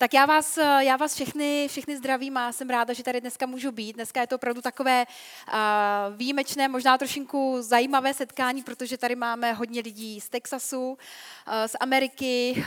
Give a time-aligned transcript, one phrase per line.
[0.00, 3.72] Tak já vás, já vás všechny, všechny zdravím a jsem ráda, že tady dneska můžu
[3.72, 3.92] být.
[3.92, 5.54] Dneska je to opravdu takové uh,
[6.16, 10.96] výjimečné, možná trošinku zajímavé setkání, protože tady máme hodně lidí z Texasu, uh,
[11.66, 12.62] z Ameriky, uh,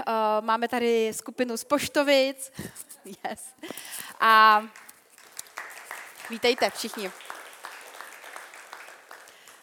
[0.45, 2.51] máme tady skupinu z Poštovic.
[3.05, 3.45] yes.
[4.19, 4.63] A
[6.29, 7.11] vítejte všichni.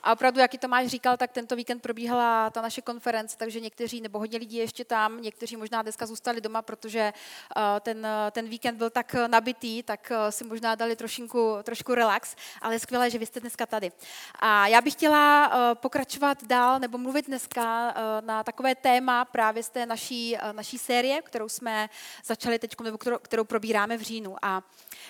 [0.03, 4.01] A opravdu, jak to máš říkal, tak tento víkend probíhala ta naše konference, takže někteří,
[4.01, 7.13] nebo hodně lidí ještě tam, někteří možná dneska zůstali doma, protože
[7.57, 12.37] uh, ten, ten víkend byl tak nabitý, tak uh, si možná dali trošinku, trošku relax,
[12.63, 13.93] ale je skvělé, že vy jste dneska tady.
[14.39, 19.69] A já bych chtěla uh, pokračovat dál, nebo mluvit dneska na takové téma právě z
[19.69, 21.89] té naší, naší série, kterou jsme
[22.25, 24.37] začali teď, nebo kterou, kterou probíráme v říjnu.
[24.43, 24.63] A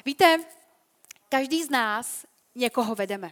[0.05, 0.39] víte,
[1.29, 2.25] každý z nás
[2.55, 3.31] někoho vedeme.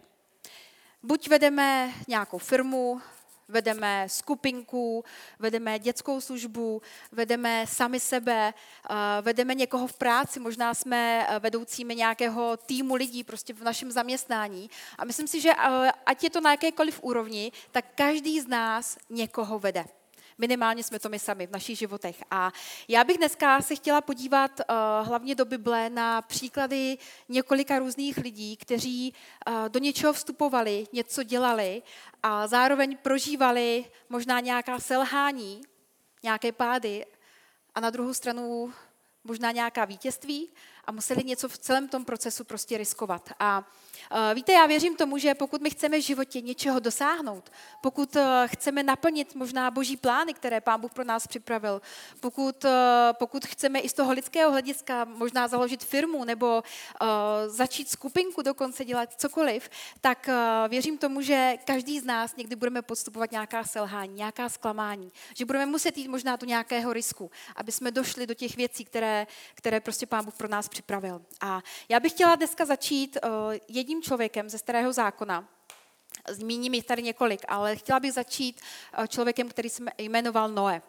[1.02, 3.00] Buď vedeme nějakou firmu,
[3.48, 5.04] vedeme skupinku,
[5.38, 6.82] vedeme dětskou službu,
[7.12, 8.54] vedeme sami sebe,
[8.90, 13.92] eh, vedeme někoho v práci, možná jsme eh, vedoucími nějakého týmu lidí prostě v našem
[13.92, 14.70] zaměstnání.
[14.98, 18.98] A myslím si, že eh, ať je to na jakékoliv úrovni, tak každý z nás
[19.10, 19.84] někoho vede.
[20.38, 22.22] Minimálně jsme to my sami v našich životech.
[22.30, 22.52] A
[22.88, 26.98] já bych dneska se chtěla podívat uh, hlavně do Bible na příklady
[27.28, 29.14] několika různých lidí, kteří
[29.48, 31.82] uh, do něčeho vstupovali, něco dělali
[32.22, 35.60] a zároveň prožívali možná nějaká selhání,
[36.22, 37.06] nějaké pády
[37.74, 38.72] a na druhou stranu
[39.24, 40.50] možná nějaká vítězství
[40.84, 43.30] a museli něco v celém tom procesu prostě riskovat.
[43.40, 43.64] A
[44.34, 48.82] víte, já věřím tomu, že pokud my chceme v životě něčeho dosáhnout, pokud uh, chceme
[48.82, 51.82] naplnit možná boží plány, které Pán Bůh pro nás připravil,
[52.20, 52.70] pokud, uh,
[53.12, 56.62] pokud chceme i z toho lidského hlediska možná založit firmu nebo
[57.46, 60.28] začít skupinku dokonce dělat cokoliv, tak
[60.68, 65.66] věřím tomu, že každý z nás někdy budeme podstupovat nějaká selhání, nějaká zklamání, že budeme
[65.66, 70.06] muset jít možná do nějakého risku, aby jsme došli do těch věcí, které, které prostě
[70.06, 71.22] Pán Bůh pro nás připravil.
[71.40, 73.30] A já bych chtěla dneska začít uh,
[73.96, 75.48] jedním člověkem ze starého zákona.
[76.28, 78.60] Zmíním jich tady několik, ale chtěla bych začít
[78.98, 80.82] uh, člověkem, který se jmenoval Noé.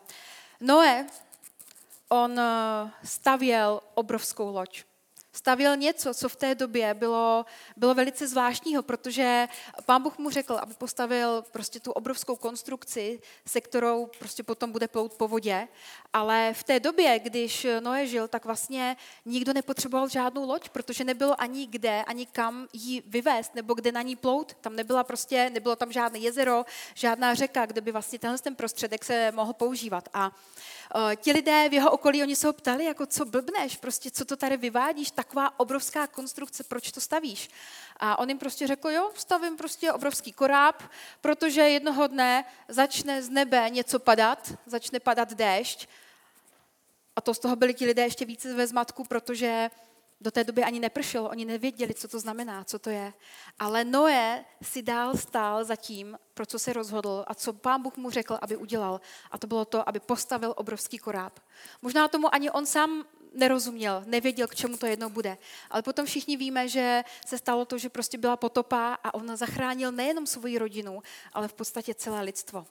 [0.60, 1.08] Noé,
[2.10, 4.84] on uh, stavěl obrovskou loď
[5.38, 7.46] stavěl něco, co v té době bylo,
[7.78, 9.48] bylo velice zvláštního, protože
[9.86, 14.88] pán Bůh mu řekl, aby postavil prostě tu obrovskou konstrukci, se kterou prostě potom bude
[14.88, 15.68] plout po vodě.
[16.14, 21.42] Ale v té době, když Noé žil, tak vlastně nikdo nepotřeboval žádnou loď, protože nebylo
[21.42, 24.54] ani kde, ani kam ji vyvést, nebo kde na ní plout.
[24.62, 29.06] Tam nebyla prostě, nebylo tam žádné jezero, žádná řeka, kde by vlastně tenhle ten prostředek
[29.06, 30.10] se mohl používat.
[30.14, 30.32] A
[31.16, 34.36] ti lidé v jeho okolí, oni se ho ptali, jako co blbneš, prostě co to
[34.36, 37.50] tady vyvádíš, taková obrovská konstrukce, proč to stavíš?
[37.98, 40.84] A on jim prostě řekl, jo, stavím prostě obrovský koráb,
[41.22, 45.88] protože jednoho dne začne z nebe něco padat, začne padat déšť.
[47.16, 49.70] A to z toho byli ti lidé ještě více ve zmatku, protože
[50.22, 53.14] do té doby ani nepršelo, oni nevěděli, co to znamená, co to je.
[53.60, 57.98] Ale Noé si dál stál za tím, pro co se rozhodl a co pán Bůh
[57.98, 59.02] mu řekl, aby udělal.
[59.32, 61.40] A to bylo to, aby postavil obrovský koráb.
[61.82, 65.38] Možná tomu ani on sám nerozuměl, nevěděl, k čemu to jednou bude.
[65.70, 69.92] Ale potom všichni víme, že se stalo to, že prostě byla potopa a on zachránil
[69.92, 71.02] nejenom svoji rodinu,
[71.34, 72.66] ale v podstatě celé lidstvo.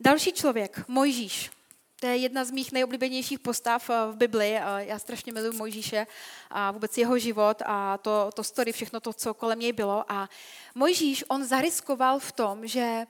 [0.00, 1.57] Další člověk, Mojžíš.
[2.00, 4.56] To je jedna z mých nejoblíbenějších postav eh, v Bibli.
[4.56, 6.06] Eh, já strašně miluji Mojžíše
[6.50, 10.12] a vůbec jeho život a to, to story, všechno to, co kolem něj bylo.
[10.12, 10.28] A
[10.74, 13.06] Mojžíš, on zariskoval v tom, že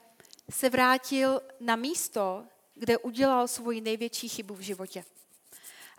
[0.50, 2.44] se vrátil na místo,
[2.74, 5.04] kde udělal svoji největší chybu v životě.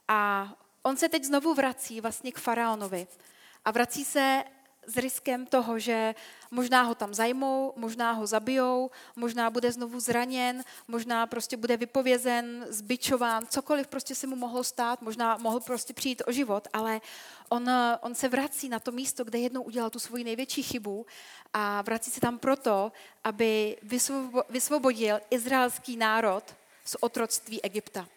[0.08, 0.50] A
[0.84, 3.08] on se teď znovu vrací vlastně k faraonovi.
[3.66, 4.44] A vrací se
[4.88, 6.16] s riskem toho, že
[6.52, 12.66] možná ho tam zajmou, možná ho zabijou, možná bude znovu zraněn, možná prostě bude vypovězen,
[12.70, 17.02] zbičován, cokoliv prostě se mu mohlo stát, možná mohl prostě přijít o život, ale
[17.50, 17.70] on,
[18.02, 21.06] on se vrací na to místo, kde jednou udělal tu svoji největší chybu
[21.54, 22.92] a vrací se tam proto,
[23.24, 23.78] aby
[24.50, 28.08] vysvobodil izraelský národ z otroctví Egypta.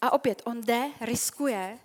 [0.00, 1.78] A opět, on jde, riskuje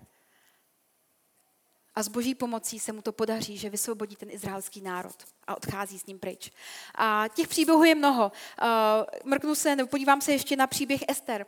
[1.95, 5.15] a s boží pomocí se mu to podaří, že vysvobodí ten izraelský národ
[5.47, 6.51] a odchází s ním pryč.
[6.95, 8.31] A těch příběhů je mnoho.
[8.62, 11.45] Uh, mrknu se, nebo podívám se ještě na příběh Ester.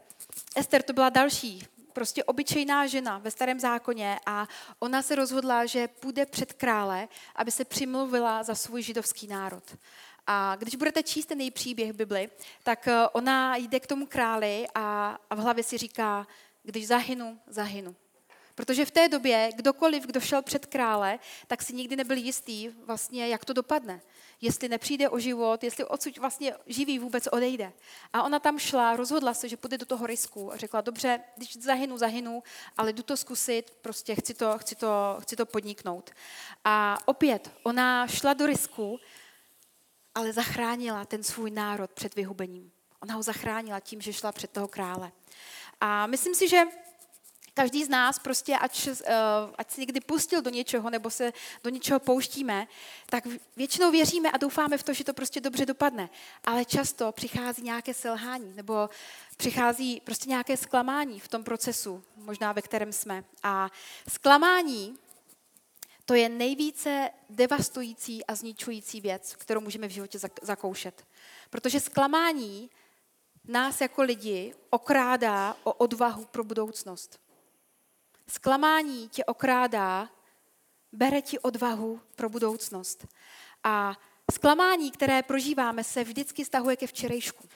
[0.56, 4.48] Ester to byla další, prostě obyčejná žena ve starém zákoně a
[4.80, 9.64] ona se rozhodla, že půjde před krále, aby se přimluvila za svůj židovský národ.
[10.28, 12.30] A když budete číst ten její příběh Bibli,
[12.64, 16.28] tak uh, ona jde k tomu králi a, a v hlavě si říká,
[16.64, 17.96] když zahynu, zahynu.
[18.56, 23.28] Protože v té době kdokoliv, kdo šel před krále, tak si nikdy nebyl jistý vlastně,
[23.28, 24.02] jak to dopadne.
[24.42, 27.74] Jestli nepřijde o život, jestli odsud vlastně živý vůbec odejde.
[28.14, 31.58] A ona tam šla, rozhodla se, že půjde do toho risku a řekla, dobře, když
[31.58, 32.44] zahynu, zahynu,
[32.78, 36.10] ale jdu to zkusit, prostě chci to, chci to, chci to podniknout.
[36.64, 39.00] A opět, ona šla do risku,
[40.16, 42.72] ale zachránila ten svůj národ před vyhubením.
[43.02, 45.12] Ona ho zachránila tím, že šla před toho krále.
[45.82, 46.64] A myslím si, že
[47.54, 48.96] Každý z nás prostě, ať, uh,
[49.58, 51.34] ať se někdy pustil do něčeho nebo se
[51.64, 52.68] do něčeho pouštíme,
[53.06, 53.24] tak
[53.56, 56.10] většinou věříme a doufáme v to, že to prostě dobře dopadne.
[56.44, 58.90] Ale často přichází nějaké selhání nebo
[59.38, 63.24] přichází prostě nějaké zklamání v tom procesu, možná ve kterém jsme.
[63.44, 63.70] A
[64.10, 64.98] zklamání
[66.06, 71.06] to je nejvíce devastující a zničující věc, kterou můžeme v životě zakoušet.
[71.50, 72.70] Protože zklamání
[73.48, 77.20] nás jako lidi okrádá o odvahu pro budoucnost.
[78.32, 80.10] Zklamání tě okrádá,
[80.92, 83.08] bere ti odvahu pro budoucnost.
[83.64, 83.98] A
[84.32, 87.50] zklamání, které prožíváme, se vždycky stahuje ke včerejšku.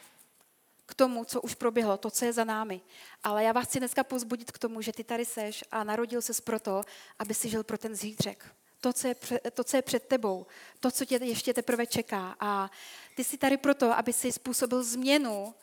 [0.85, 2.81] K tomu, co už proběhlo, to, co je za námi.
[3.23, 6.41] Ale já vás chci dneska pozbudit k tomu, že ty tady seš a narodil ses
[6.41, 6.81] proto,
[7.19, 8.55] aby si žil pro ten zítřek.
[8.81, 9.15] To co, je,
[9.53, 10.45] to, co je před tebou,
[10.79, 12.35] to, co tě ještě teprve čeká.
[12.39, 12.71] A
[13.15, 15.55] ty jsi tady proto, aby si způsobil změnu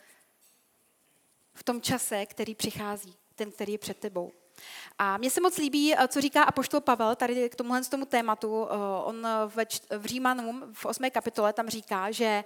[1.55, 4.32] v tom čase, který přichází, ten, který je před tebou.
[4.99, 8.67] A mně se moc líbí, eh, co říká apoštol Pavel tady k tomuhle tomu tématu.
[8.67, 8.75] Eh,
[9.05, 9.56] on v,
[9.99, 11.11] v Římanům v 8.
[11.11, 12.44] kapitole tam říká, že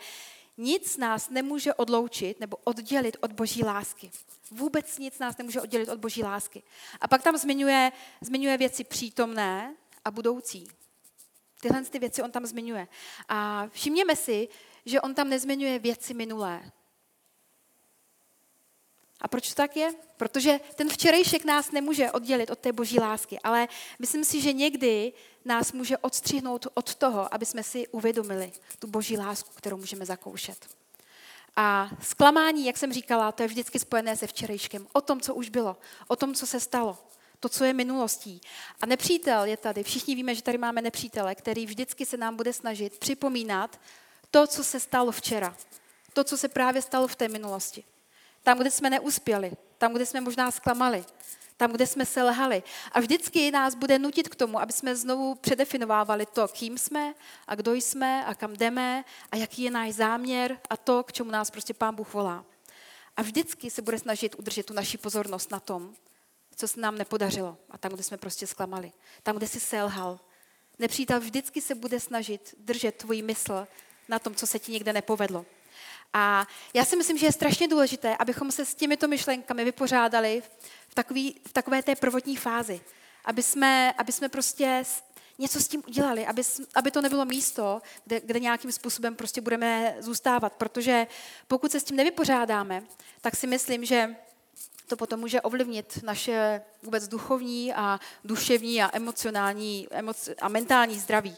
[0.58, 4.10] nic nás nemůže odloučit nebo oddělit od boží lásky.
[4.50, 6.62] Vůbec nic nás nemůže oddělit od boží lásky.
[7.00, 9.74] A pak tam zmiňuje, zmiňuje věci přítomné
[10.04, 10.68] a budoucí.
[11.60, 12.88] Tyhle ty věci on tam zmiňuje.
[13.28, 14.48] A všimněme si,
[14.84, 16.72] že on tam nezmiňuje věci minulé.
[19.20, 19.94] A proč to tak je?
[20.16, 23.68] Protože ten včerejšek nás nemůže oddělit od té boží lásky, ale
[23.98, 25.12] myslím si, že někdy
[25.44, 30.66] nás může odstřihnout od toho, aby jsme si uvědomili tu boží lásku, kterou můžeme zakoušet.
[31.56, 34.86] A zklamání, jak jsem říkala, to je vždycky spojené se včerejškem.
[34.92, 35.76] O tom, co už bylo,
[36.08, 36.98] o tom, co se stalo,
[37.40, 38.40] to, co je minulostí.
[38.80, 39.82] A nepřítel je tady.
[39.82, 43.80] Všichni víme, že tady máme nepřítele, který vždycky se nám bude snažit připomínat
[44.30, 45.56] to, co se stalo včera.
[46.12, 47.84] To, co se právě stalo v té minulosti.
[48.46, 51.04] Tam, kde jsme neuspěli, tam, kde jsme možná zklamali,
[51.56, 52.62] tam, kde jsme selhali.
[52.92, 57.14] A vždycky nás bude nutit k tomu, aby jsme znovu předefinovávali to, kým jsme
[57.46, 61.30] a kdo jsme a kam jdeme a jaký je náš záměr a to, k čemu
[61.30, 62.44] nás prostě Pán Bůh volá.
[63.16, 65.94] A vždycky se bude snažit udržet tu naši pozornost na tom,
[66.56, 70.20] co se nám nepodařilo a tam, kde jsme prostě zklamali, tam, kde jsi selhal.
[70.78, 73.66] Nepřítel vždycky se bude snažit držet tvůj mysl
[74.08, 75.46] na tom, co se ti někde nepovedlo.
[76.18, 80.42] A já si myslím, že je strašně důležité, abychom se s těmito myšlenkami vypořádali
[80.88, 82.80] v, takový, v takové té prvotní fázi.
[83.24, 84.84] Aby jsme, aby jsme prostě
[85.38, 86.42] něco s tím udělali, aby,
[86.74, 90.52] aby to nebylo místo, kde, kde nějakým způsobem prostě budeme zůstávat.
[90.52, 91.06] Protože
[91.48, 92.82] pokud se s tím nevypořádáme,
[93.20, 94.16] tak si myslím, že
[94.86, 101.36] to potom může ovlivnit naše vůbec duchovní a duševní a emocionální emoci- a mentální zdraví.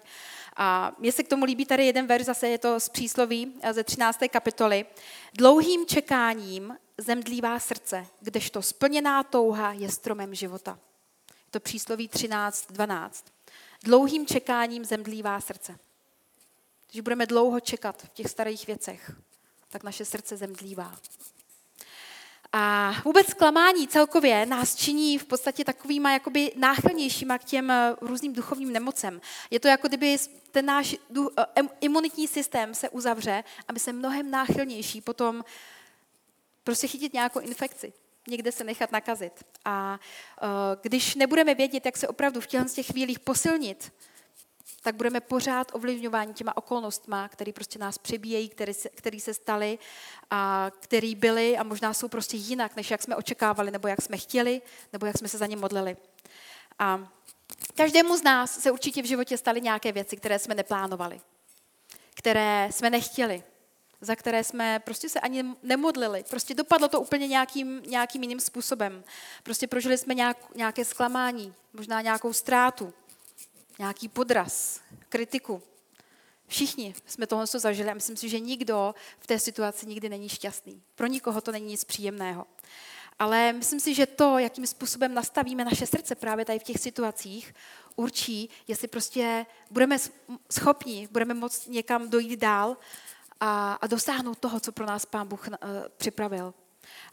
[0.61, 3.73] A mně se k tomu líbí tady jeden verš, zase je to z přísloví eh,
[3.75, 4.19] ze 13.
[4.31, 4.87] kapitoly.
[5.35, 10.79] Dlouhým čekáním zemdlívá srdce, kdežto splněná touha je stromem života.
[11.31, 13.27] Je to přísloví 13, 12.
[13.83, 15.79] Dlouhým čekáním zemdlívá srdce.
[16.91, 19.13] Když budeme dlouho čekat v těch starých věcech,
[19.69, 20.97] tak naše srdce zemdlívá.
[22.53, 28.33] A vůbec zklamání celkově nás činí v podstatě takovýma jakoby náchylnějšíma k těm eh, různým
[28.33, 29.21] duchovním nemocem.
[29.51, 30.17] Je to jako kdyby
[30.51, 30.97] ten náš
[31.39, 35.45] eh, imunitní systém se uzavře a my jsme mnohem náchylnější potom
[36.65, 37.93] prostě chytit nějakou infekci,
[38.29, 39.45] někde se nechat nakazit.
[39.65, 40.01] A
[40.43, 40.47] eh,
[40.83, 43.93] když nebudeme vědět, jak se opravdu v těch chvílích posilnit,
[44.83, 49.79] tak budeme pořád ovlivňováni těma okolnostma, které prostě nás přebíjejí, které se, který se staly
[50.31, 54.17] a které byly a možná jsou prostě jinak, než jak jsme očekávali, nebo jak jsme
[54.17, 55.97] chtěli, nebo jak jsme se za ně modlili.
[56.79, 57.09] A
[57.75, 61.21] každému z nás se určitě v životě staly nějaké věci, které jsme neplánovali,
[62.15, 63.43] které jsme nechtěli,
[64.01, 66.25] za které jsme prostě se ani nemodlili.
[66.31, 69.05] Prostě dopadlo to úplně nějakým, nějakým jiným způsobem.
[69.43, 72.95] Prostě prožili jsme nějak, nějaké zklamání, možná nějakou ztrátu
[73.79, 75.63] nějaký podraz, kritiku.
[76.47, 80.83] Všichni jsme tohle zažili a myslím si, že nikdo v té situaci nikdy není šťastný.
[80.95, 82.47] Pro nikoho to není nic příjemného.
[83.19, 87.55] Ale myslím si, že to, jakým způsobem nastavíme naše srdce právě tady v těch situacích,
[87.97, 89.99] určí, jestli prostě budeme
[90.53, 92.77] schopni, budeme moct někam dojít dál
[93.41, 95.55] a, a dosáhnout toho, co pro nás Pán Bůh uh,
[95.97, 96.55] připravil.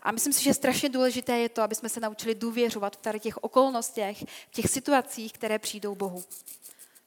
[0.04, 3.20] A myslím si, že strašně důležité je to, aby jsme se naučili důvěřovat v tady
[3.20, 6.24] těch okolnostech, v těch situacích, které přijdou Bohu.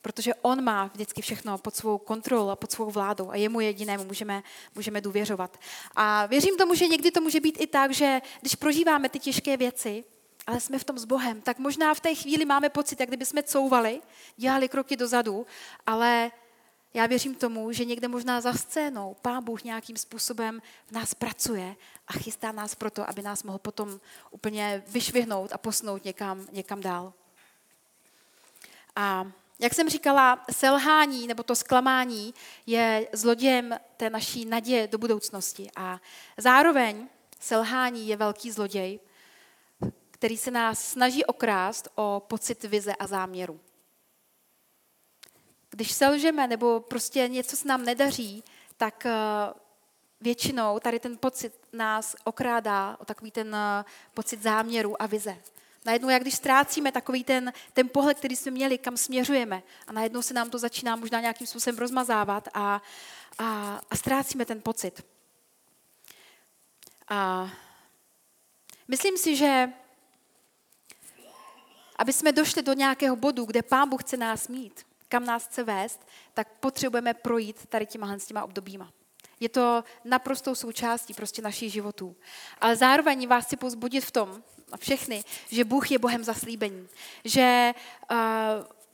[0.03, 4.05] Protože On má vždycky všechno pod svou kontrolou a pod svou vládou a jemu jedinému
[4.05, 4.43] můžeme,
[4.75, 5.59] můžeme důvěřovat.
[5.97, 9.57] A věřím tomu, že někdy to může být i tak, že když prožíváme ty těžké
[9.57, 10.05] věci,
[10.47, 13.27] ale jsme v tom s Bohem, tak možná v té chvíli máme pocit, jak kdyby
[13.27, 14.01] jsme couvali,
[14.37, 15.47] dělali kroky dozadu,
[15.87, 16.31] ale
[16.99, 21.77] já věřím tomu, že někde možná za scénou Pán Bůh nějakým způsobem v nás pracuje
[22.07, 24.01] a chystá nás proto, aby nás mohl potom
[24.31, 27.13] úplně vyšvihnout a posnout někam, někam dál.
[28.97, 32.35] A jak jsem říkala, selhání nebo to zklamání
[32.67, 35.71] je zlodějem té naší naděje do budoucnosti.
[35.77, 36.01] A
[36.37, 37.09] zároveň
[37.41, 39.01] selhání je velký zloděj,
[40.11, 43.61] který se nás snaží okrást o pocit vize a záměru.
[45.79, 48.45] Když selžeme nebo prostě něco se nám nedaří,
[48.77, 49.13] tak eh,
[50.21, 55.37] většinou tady ten pocit nás okrádá o takový ten eh, pocit záměru a vize.
[55.85, 60.23] Najednou, jak když ztrácíme takový ten, ten pohled, který jsme měli, kam směřujeme, a najednou
[60.23, 62.83] se nám to začíná možná nějakým způsobem rozmazávat a,
[63.39, 65.07] a, a ztrácíme ten pocit.
[67.09, 67.51] A
[68.89, 69.73] myslím si, že
[71.97, 75.63] aby jsme došli do nějakého bodu, kde Pán Bůh chce nás mít, kam nás chce
[75.65, 78.91] vést, tak potřebujeme projít tady těma, s těma obdobíma.
[79.41, 82.17] Je to naprostou součástí prostě našich životů.
[82.61, 86.89] Ale zároveň vás chci pozbudit v tom, a všechny, že Bůh je Bohem zaslíbení.
[87.25, 87.73] Že
[88.11, 88.19] uh,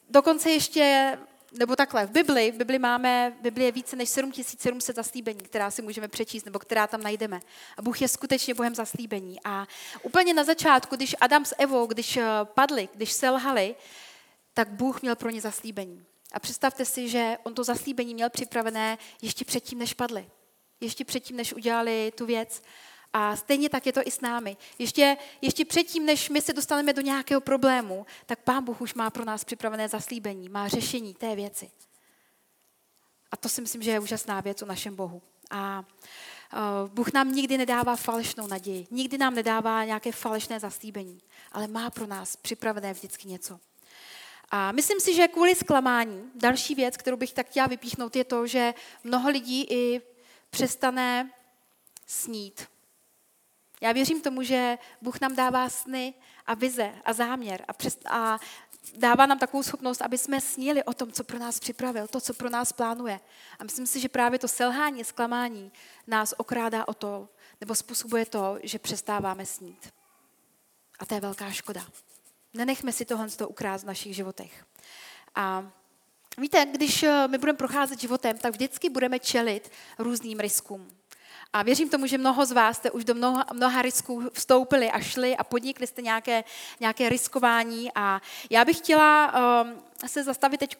[0.08, 1.18] dokonce ještě
[1.58, 5.70] nebo takhle, v Bibli, v Bibli máme, v Bibli je více než 7700 zaslíbení, která
[5.70, 7.40] si můžeme přečíst, nebo která tam najdeme.
[7.76, 9.38] A Bůh je skutečně Bohem zaslíbení.
[9.44, 9.66] A
[10.02, 13.74] úplně na začátku, když Adam s Evou, když eh, padli, když selhali,
[14.54, 16.06] tak Bůh měl pro ně zaslíbení.
[16.32, 20.30] A představte si, že on to zaslíbení měl připravené ještě předtím, než padli.
[20.80, 22.62] Ještě předtím, než udělali tu věc.
[23.12, 24.56] A stejně tak je to i s námi.
[24.78, 29.10] Ještě, ještě předtím, než my se dostaneme do nějakého problému, tak Pán Bůh už má
[29.10, 31.70] pro nás připravené zaslíbení, má řešení té věci.
[33.30, 35.22] A to si myslím, že je úžasná věc o našem Bohu.
[35.50, 35.84] A
[36.86, 41.20] Bůh nám nikdy nedává falešnou naději, nikdy nám nedává nějaké falešné zaslíbení,
[41.52, 43.60] ale má pro nás připravené vždycky něco.
[44.56, 48.46] A myslím si, že kvůli zklamání, další věc, kterou bych tak chtěla vypíchnout, je to,
[48.46, 50.02] že mnoho lidí i
[50.50, 51.30] přestane
[52.06, 52.68] snít.
[53.80, 56.14] Já věřím tomu, že Bůh nám dává sny
[56.46, 58.38] a vize a záměr a, přes, a
[58.96, 62.34] dává nám takovou schopnost, aby jsme snili o tom, co pro nás připravil, to, co
[62.34, 63.20] pro nás plánuje.
[63.58, 65.72] A myslím si, že právě to selhání, zklamání
[66.06, 67.28] nás okrádá o to,
[67.60, 69.92] nebo způsobuje to, že přestáváme snít.
[70.98, 71.86] A to je velká škoda.
[72.54, 74.64] Nenechme si tohle z toho ukrást v našich životech.
[75.34, 75.70] A
[76.38, 80.88] víte, když eh, my budeme procházet životem, tak vždycky budeme čelit různým riskům.
[81.52, 85.00] A věřím tomu, že mnoho z vás jste už do mnoha, mnoha risků vstoupili a
[85.00, 86.44] šli a podnikli jste nějaké,
[86.80, 87.90] nějaké riskování.
[87.94, 88.20] A
[88.50, 90.76] já bych chtěla um, se zastavit teď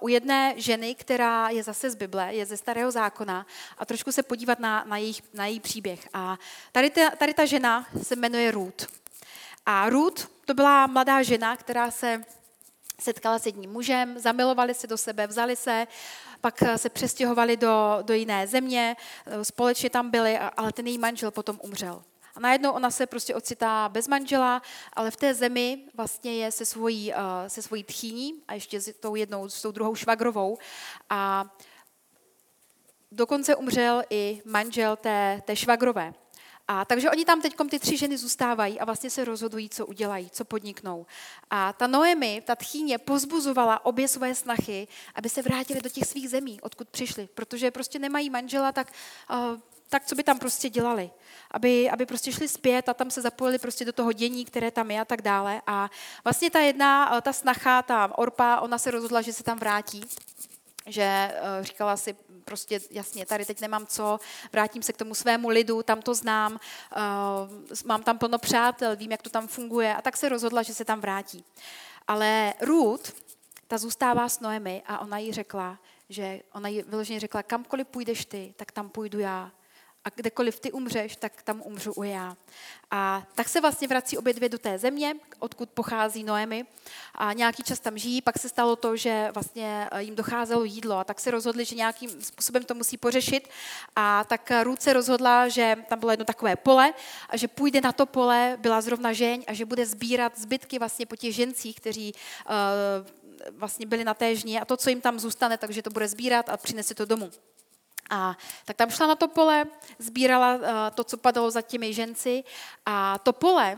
[0.00, 3.46] u jedné ženy, která je zase z Bible, je ze Starého zákona
[3.78, 6.08] a trošku se podívat na, na, jejich, na její příběh.
[6.12, 6.38] A
[6.72, 9.03] tady ta, tady ta žena se jmenuje Ruth.
[9.66, 12.24] A Ruth to byla mladá žena, která se
[13.00, 15.86] setkala s jedním mužem, zamilovali se do sebe, vzali se,
[16.40, 18.96] pak se přestěhovali do, do jiné země,
[19.42, 22.04] společně tam byli, ale ten její manžel potom umřel.
[22.34, 26.66] A najednou ona se prostě ocitá bez manžela, ale v té zemi vlastně je se
[26.66, 27.12] svojí,
[27.46, 30.58] se svojí tchýní a ještě s tou jednou, s tou druhou švagrovou.
[31.10, 31.44] A
[33.12, 36.14] dokonce umřel i manžel té, té švagrové.
[36.68, 40.30] A takže oni tam teď ty tři ženy zůstávají a vlastně se rozhodují, co udělají,
[40.30, 41.06] co podniknou.
[41.50, 46.30] A ta Noemi, ta tchýně, pozbuzovala obě svoje snachy, aby se vrátili do těch svých
[46.30, 47.28] zemí, odkud přišli.
[47.34, 48.92] Protože prostě nemají manžela, tak,
[49.30, 51.10] uh, tak co by tam prostě dělali?
[51.50, 54.90] Aby, aby prostě šli zpět a tam se zapojili prostě do toho dění, které tam
[54.90, 55.62] je a tak dále.
[55.66, 55.90] A
[56.24, 60.04] vlastně ta jedna, ta snacha, ta Orpa, ona se rozhodla, že se tam vrátí
[60.86, 64.18] že uh, říkala si prostě jasně, tady teď nemám co,
[64.52, 69.10] vrátím se k tomu svému lidu, tam to znám, uh, mám tam plno přátel, vím,
[69.10, 71.44] jak to tam funguje a tak se rozhodla, že se tam vrátí.
[72.08, 73.12] Ale Ruth,
[73.68, 78.24] ta zůstává s Noemi a ona jí řekla, že ona jí vyloženě řekla, kamkoliv půjdeš
[78.24, 79.50] ty, tak tam půjdu já
[80.04, 82.36] a kdekoliv ty umřeš, tak tam umřu u já.
[82.90, 86.66] A tak se vlastně vrací obě dvě do té země, odkud pochází Noemi.
[87.14, 90.98] A nějaký čas tam žijí, pak se stalo to, že vlastně eh, jim docházelo jídlo
[90.98, 93.48] a tak se rozhodli, že nějakým způsobem to musí pořešit.
[93.96, 96.94] A tak Ruth se rozhodla, že tam bylo jedno takové pole
[97.28, 101.06] a že půjde na to pole, byla zrovna žeň a že bude sbírat zbytky vlastně
[101.06, 105.18] po těch žencích, kteří uh, vlastně byli na té žně a to, co jim tam
[105.18, 107.30] zůstane, takže to bude sbírat a přinese to domů.
[108.10, 109.64] A tak tam šla na to pole,
[109.98, 110.58] sbírala
[110.90, 112.44] to, co padalo za těmi ženci.
[112.86, 113.76] A to pole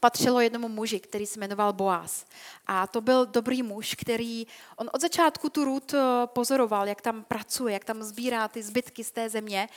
[0.00, 2.24] patřilo jednomu muži, který se jmenoval Boaz.
[2.66, 7.24] A to byl dobrý muž, který, on od začátku tu Ruth eh, pozoroval, jak tam
[7.24, 9.68] pracuje, jak tam sbírá ty zbytky z té země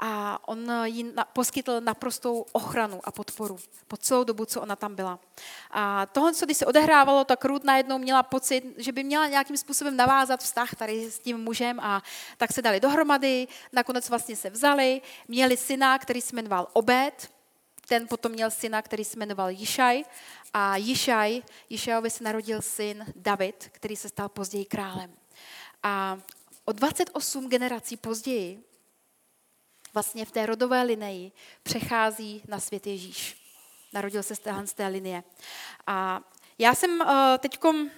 [0.00, 5.18] a on jí poskytl naprostou ochranu a podporu po celou dobu, co ona tam byla.
[5.70, 9.56] A tohle, co když se odehrávalo, tak Ruth najednou měla pocit, že by měla nějakým
[9.56, 12.02] způsobem navázat vztah tady s tím mužem a
[12.36, 17.37] tak se dali dohromady, nakonec vlastně se vzali, měli syna, který se jmenoval Obed,
[17.88, 20.04] ten potom měl syna, který se jmenoval Jišaj
[20.54, 25.14] a Jišaj, Jišajovi se narodil syn David, který se stal později králem.
[25.82, 26.18] A
[26.64, 28.64] o 28 generací později
[29.94, 33.36] vlastně v té rodové linii přechází na svět Ježíš.
[33.92, 35.22] Narodil se z té linie.
[35.86, 36.20] A
[36.58, 37.90] já jsem uh, teďkom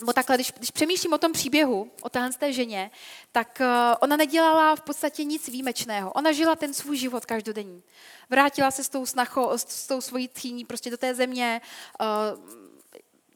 [0.00, 2.90] nebo takhle, když, když přemýšlím o tom příběhu, o téhle té ženě,
[3.32, 3.66] tak uh,
[4.00, 6.12] ona nedělala v podstatě nic výjimečného.
[6.12, 7.82] Ona žila ten svůj život každodenní.
[8.30, 11.60] Vrátila se s tou snachou, s, tou svojí tchýní prostě do té země,
[12.00, 12.60] uh,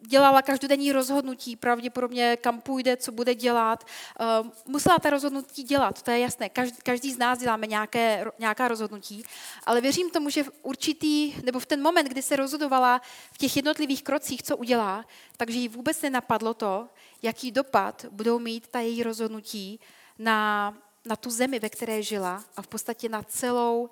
[0.06, 3.84] dělala každodenní rozhodnutí, pravděpodobně kam půjde, co bude dělat.
[4.20, 6.48] Uh, musela ta rozhodnutí dělat, to je jasné.
[6.48, 9.24] Každý, každý z nás děláme nějaké, nějaká rozhodnutí,
[9.66, 13.00] ale věřím tomu, že v určitý, nebo v ten moment, kdy se rozhodovala
[13.32, 15.04] v těch jednotlivých krocích, co udělá,
[15.36, 16.88] takže jí vůbec nenapadlo to,
[17.22, 19.80] jaký dopad budou mít ta její rozhodnutí
[20.18, 23.90] na, na tu zemi, ve které žila a v podstatě na celou uh,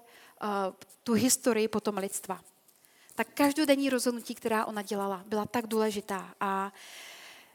[1.05, 2.41] tu historii potom lidstva
[3.15, 6.35] tak každodenní rozhodnutí, která ona dělala, byla tak důležitá.
[6.41, 6.73] A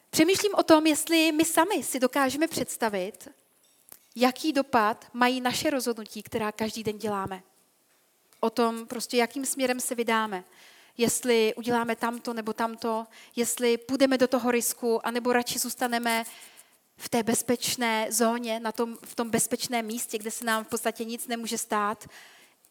[0.10, 3.28] přemýšlím o tom, jestli my sami si dokážeme představit,
[4.16, 7.44] jaký dopad mají naše rozhodnutí, která každý den děláme.
[8.40, 10.44] O tom, prostě jakým směrem se vydáme.
[10.98, 16.24] Jestli uděláme tamto nebo tamto, jestli půjdeme do toho risku, anebo radši zůstaneme
[16.98, 21.06] v té bezpečné zóně, na tom, v tom bezpečném místě, kde se nám v podstatě
[21.06, 22.08] nic nemůže stát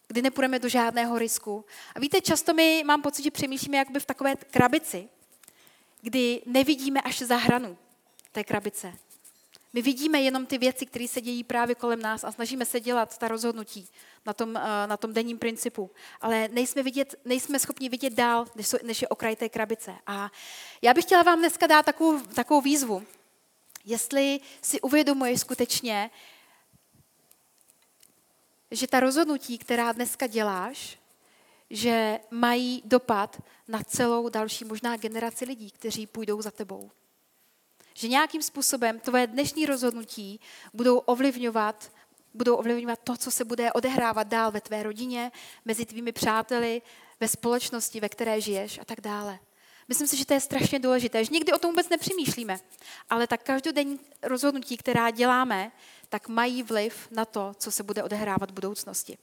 [0.07, 1.65] kdy nepůjdeme do žádného risku.
[1.95, 5.09] A víte, často my mám pocit, že přemýšlíme jakoby v takové krabici,
[6.01, 7.77] kdy nevidíme až za hranu
[8.31, 8.93] té krabice.
[9.73, 13.17] My vidíme jenom ty věci, které se dějí právě kolem nás a snažíme se dělat
[13.17, 13.89] ta rozhodnutí
[14.25, 15.91] na tom, eh, na tom denním principu.
[16.21, 19.95] Ale nejsme, vidět, nejsme schopni vidět dál, než, než je okraj té krabice.
[20.07, 20.31] A
[20.81, 23.03] já bych chtěla vám dneska dát takovou, takovou výzvu.
[23.85, 26.09] Jestli si uvědomuješ skutečně,
[28.71, 30.99] že ta rozhodnutí, která dneska děláš,
[31.69, 36.91] že mají dopad na celou další možná generaci lidí, kteří půjdou za tebou.
[37.93, 40.39] Že nějakým způsobem tvoje dnešní rozhodnutí
[40.73, 41.91] budou ovlivňovat,
[42.33, 45.31] budou ovlivňovat to, co se bude odehrávat dál ve tvé rodině,
[45.65, 46.81] mezi tvými přáteli,
[47.19, 49.39] ve společnosti, ve které žiješ a tak dále.
[49.87, 52.59] Myslím si, že to je strašně důležité, že někdy o tom vůbec nepřemýšlíme,
[53.09, 55.71] ale tak každodenní rozhodnutí, která děláme,
[56.09, 59.17] tak mají vliv na to, co se bude odehrávat v budoucnosti.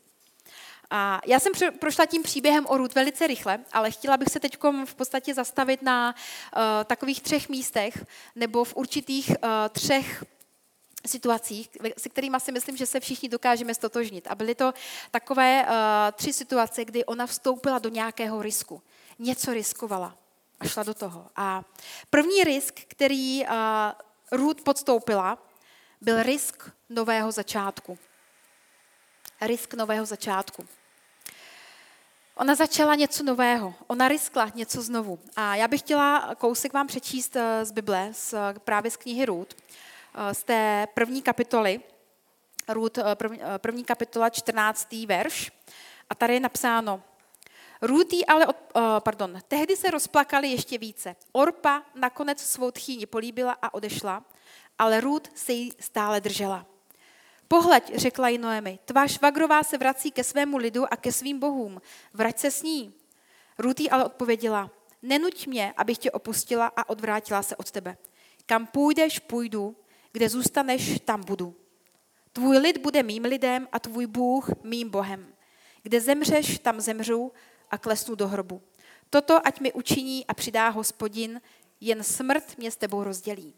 [0.91, 4.57] A já jsem prošla tím příběhem o Ruth velice rychle, ale chtěla bych se teď
[4.85, 8.05] v podstatě zastavit na uh, takových třech místech
[8.37, 10.25] nebo v určitých uh, třech
[11.07, 11.69] situacích,
[11.99, 14.27] se kterými si myslím, že se všichni dokážeme stotožnit.
[14.27, 14.75] A byly to
[15.11, 15.71] takové uh,
[16.13, 18.83] tři situace, kdy ona vstoupila do nějakého risku.
[19.19, 20.17] Něco riskovala
[20.61, 21.27] a šla do toho.
[21.37, 21.65] A
[22.11, 23.49] první risk, který uh,
[24.33, 25.39] Ruth podstoupila,
[26.01, 27.99] byl risk nového začátku.
[29.41, 30.69] Risk nového začátku.
[32.37, 35.19] Ona začala něco nového, ona riskla něco znovu.
[35.37, 39.55] A já bych chtěla kousek vám přečíst eh, z Bible, z, právě z knihy Růd,
[40.15, 41.81] eh, z té první kapitoly,
[42.99, 45.07] eh, první, kapitola, 14.
[45.07, 45.53] verš.
[46.11, 47.03] A tady je napsáno,
[47.83, 48.57] Růtý ale, od,
[48.99, 51.17] pardon, tehdy se rozplakali ještě více.
[51.33, 54.23] Orpa nakonec svou tchýni políbila a odešla
[54.79, 56.67] ale Ruth se jí stále držela.
[57.49, 61.81] Pohleď, řekla jí Noemi, tvá švagrová se vrací ke svému lidu a ke svým bohům.
[62.13, 62.95] Vrať se s ní.
[63.59, 64.71] Ruth jí ale odpověděla,
[65.03, 67.97] nenuť mě, abych tě opustila a odvrátila se od tebe.
[68.47, 69.77] Kam půjdeš, půjdu,
[70.13, 71.57] kde zůstaneš, tam budu.
[72.33, 75.35] Tvůj lid bude mým lidem a tvůj Bůh mým Bohem.
[75.83, 77.33] Kde zemřeš, tam zemřu
[77.71, 78.63] a klesnu do hrobu.
[79.11, 81.41] Toto ať mi učiní a přidá hospodin,
[81.81, 83.55] jen smrt mě s tebou rozdělí.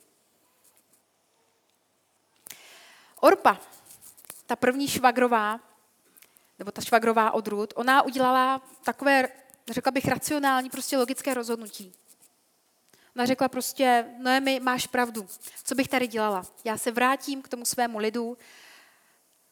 [3.20, 3.60] Orpa,
[4.46, 5.60] ta první švagrová,
[6.58, 9.28] nebo ta švagrová odrůd, ona udělala takové,
[9.70, 11.92] řekla bych, racionální, prostě logické rozhodnutí.
[13.16, 14.04] Ona řekla prostě,
[14.40, 15.26] mi máš pravdu,
[15.64, 16.46] co bych tady dělala?
[16.64, 18.38] Já se vrátím k tomu svému lidu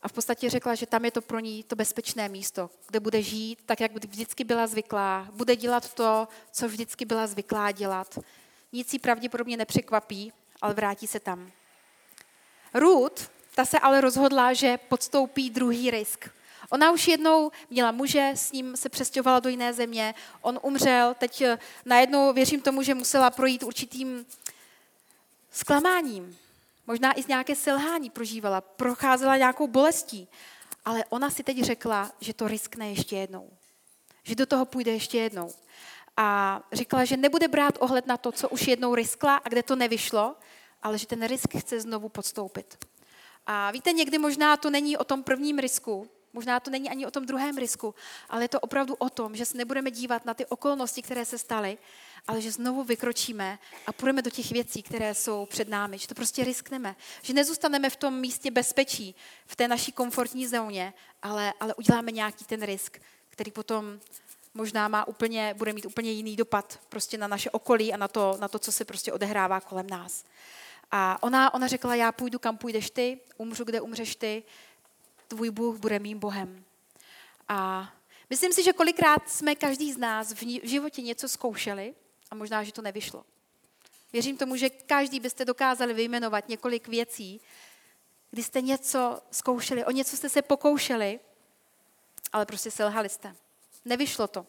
[0.03, 3.23] a v podstatě řekla, že tam je to pro ní to bezpečné místo, kde bude
[3.23, 8.19] žít tak, jak vždycky byla zvyklá, bude dělat to, co vždycky byla zvyklá dělat.
[8.73, 11.53] Nic jí pravděpodobně nepřekvapí, ale vrátí se tam.
[12.75, 16.29] Ruth ta se ale rozhodla, že podstoupí druhý risk.
[16.71, 21.41] Ona už jednou měla muže, s ním se přestěhovala do jiné země, on umřel, teď
[21.41, 24.27] eh, najednou věřím tomu, že musela projít určitým
[25.51, 26.39] zklamáním.
[26.87, 30.29] Možná i z nějaké selhání prožívala, procházela nějakou bolestí.
[30.85, 33.51] Ale ona si teď řekla, že to riskne ještě jednou.
[34.23, 35.53] Že do toho půjde ještě jednou.
[36.17, 39.77] A řekla, že nebude brát ohled na to, co už jednou riskla a kde to
[39.77, 40.37] nevyšlo,
[40.83, 42.79] ale že ten risk chce znovu podstoupit.
[43.47, 47.11] A víte, někdy možná to není o tom prvním risku, možná to není ani o
[47.11, 47.95] tom druhém risku,
[48.29, 51.39] ale je to opravdu o tom, že se nebudeme dívat na ty okolnosti, které se
[51.39, 51.79] staly,
[52.27, 56.15] ale že znovu vykročíme a půjdeme do těch věcí, které jsou před námi, že to
[56.15, 59.15] prostě riskneme, že nezůstaneme v tom místě bezpečí,
[59.47, 64.01] v té naší komfortní zóně, ale, ale uděláme nějaký ten risk, který potom
[64.55, 68.37] možná má úplně, bude mít úplně jiný dopad prostě na naše okolí a na to,
[68.41, 70.25] na to, co se prostě odehrává kolem nás.
[70.91, 74.43] A ona, ona řekla, já půjdu, kam půjdeš ty, umřu, kde umřeš ty,
[75.29, 76.65] tvůj Bůh bude mým Bohem.
[77.49, 77.93] A
[78.31, 81.95] myslím si, že kolikrát jsme každý z nás v životě něco zkoušeli
[82.31, 83.25] a možná, že to nevyšlo.
[84.13, 87.41] Věřím tomu, že každý byste dokázali vyjmenovat několik věcí,
[88.31, 91.21] kdy jste něco zkoušeli, o něco jste se pokoušeli,
[92.33, 93.37] ale prostě selhali jste.
[93.85, 94.47] Nevyšlo to.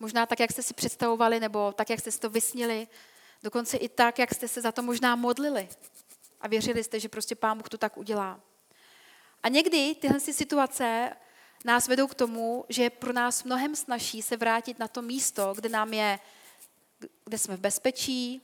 [0.00, 2.88] Možná tak, jak jste si představovali, nebo tak, jak jste si to vysnili,
[3.42, 5.68] dokonce i tak, jak jste se za to možná modlili.
[6.40, 8.40] A věřili jste, že prostě Pán Bůh to tak udělá.
[9.42, 11.10] A někdy tyhle situace
[11.64, 15.52] nás vedou k tomu, že je pro nás mnohem snaží se vrátit na to místo,
[15.56, 16.18] kde nám je,
[17.24, 18.42] kde jsme v bezpečí,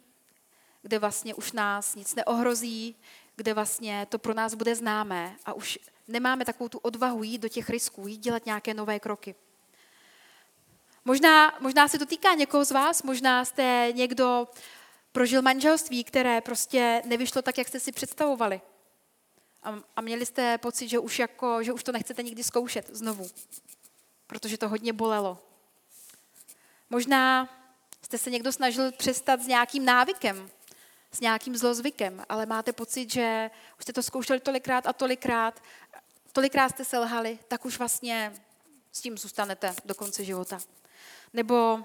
[0.82, 2.96] kde vlastně už nás nic neohrozí,
[3.36, 5.78] kde vlastně to pro nás bude známé a už
[6.08, 9.34] nemáme takovou tu odvahu jít do těch risků, jít dělat nějaké nové kroky.
[11.04, 14.48] Možná, možná se to týká někoho z vás, možná jste někdo
[15.14, 18.60] prožil manželství, které prostě nevyšlo tak, jak jste si představovali.
[19.62, 23.30] A, a měli jste pocit, že už, jako, že už to nechcete nikdy zkoušet znovu,
[24.26, 25.38] protože to hodně bolelo.
[26.90, 27.48] Možná
[28.02, 30.50] jste se někdo snažil přestat s nějakým návykem,
[31.12, 35.62] s nějakým zlozvykem, ale máte pocit, že už jste to zkoušeli tolikrát a tolikrát,
[36.32, 38.32] tolikrát jste selhali, tak už vlastně
[38.92, 40.58] s tím zůstanete do konce života.
[41.32, 41.84] Nebo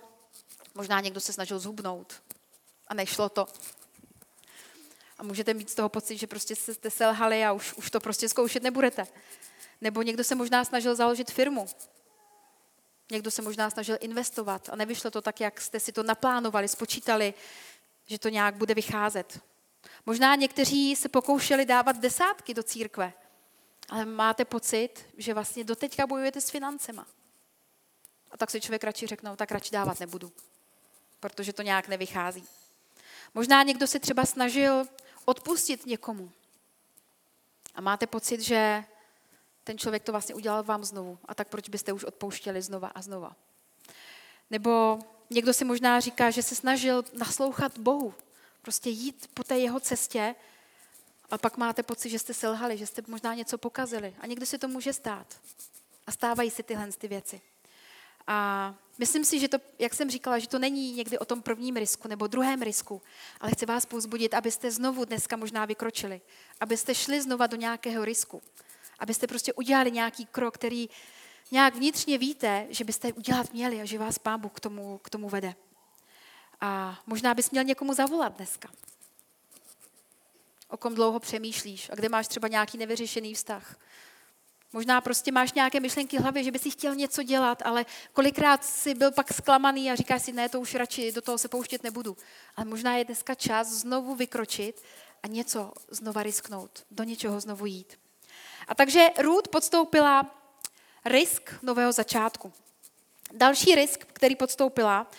[0.76, 2.22] možná někdo se snažil zhubnout
[2.90, 3.48] a nešlo to.
[5.18, 8.30] A můžete mít z toho pocit, že prostě jste selhali a už, už to prostě
[8.30, 9.08] zkoušet nebudete.
[9.82, 11.68] Nebo někdo se možná snažil založit firmu.
[13.12, 17.34] Někdo se možná snažil investovat a nevyšlo to tak, jak jste si to naplánovali, spočítali,
[18.06, 19.40] že to nějak bude vycházet.
[20.06, 23.14] Možná někteří se pokoušeli dávat desátky do církve,
[23.90, 27.08] ale máte pocit, že vlastně doteďka bojujete s financema.
[28.32, 30.32] A tak si člověk radši řeknou, tak radši dávat nebudu,
[31.20, 32.48] protože to nějak nevychází.
[33.34, 34.86] Možná někdo se třeba snažil
[35.26, 36.32] odpustit někomu.
[37.76, 38.84] A máte pocit, že
[39.64, 41.20] ten člověk to vlastně udělal vám znovu.
[41.26, 43.36] A tak proč byste už odpouštěli znova a znova?
[44.50, 48.14] Nebo někdo si možná říká, že se snažil naslouchat Bohu.
[48.62, 50.36] Prostě jít po té jeho cestě
[51.32, 54.16] a pak máte pocit, že jste selhali, že jste možná něco pokazili.
[54.20, 55.40] A někdo si to může stát.
[56.08, 57.42] A stávají si tyhle ty věci.
[58.32, 61.76] A myslím si, že to, jak jsem říkala, že to není někdy o tom prvním
[61.76, 63.02] risku nebo druhém risku,
[63.40, 66.22] ale chci vás povzbudit, abyste znovu dneska možná vykročili,
[66.60, 68.42] abyste šli znova do nějakého risku,
[69.00, 70.90] abyste prostě udělali nějaký krok, který
[71.52, 75.10] nějak vnitřně víte, že byste udělat měli a že vás Pán Bůh k tomu, k
[75.10, 75.56] tomu vede.
[76.62, 78.70] A možná bys měl někomu zavolat dneska.
[80.68, 83.80] O kom dlouho přemýšlíš a kde máš třeba nějaký nevyřešený vztah.
[84.74, 88.66] Možná prostě máš nějaké myšlenky v hlavě, že by si chtěl něco dělat, ale kolikrát
[88.66, 91.84] si byl pak zklamaný a říkáš si, ne, to už radši do toho se pouštět
[91.84, 92.18] nebudu.
[92.56, 94.82] Ale možná je dneska čas znovu vykročit
[95.24, 98.00] a něco znova risknout, do něčeho znovu jít.
[98.68, 100.36] A takže Ruth podstoupila
[101.06, 102.54] risk nového začátku.
[103.34, 105.12] Další risk, který podstoupila,